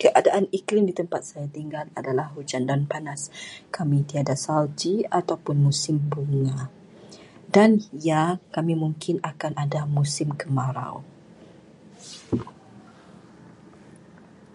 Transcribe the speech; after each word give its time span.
Keadaan 0.00 0.44
iklim 0.58 0.84
di 0.86 0.92
tempat 1.00 1.22
saya 1.30 1.46
tinggal 1.56 1.84
adalah 2.00 2.26
hujan 2.36 2.62
dan 2.70 2.80
panas. 2.90 3.22
Kami 3.76 3.98
tiada 4.10 4.34
salji 4.46 4.94
atau 5.18 5.36
pun 5.44 5.56
musim 5.66 5.96
bunga 6.12 6.60
dan, 7.56 7.70
ya, 8.10 8.24
kami 8.54 8.74
mungkin 8.82 9.16
akan 9.30 9.52
ada 9.64 9.80
musim 9.96 10.28
kemarau. 10.40 10.96